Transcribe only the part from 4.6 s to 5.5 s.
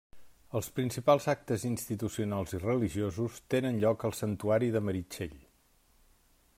de Meritxell.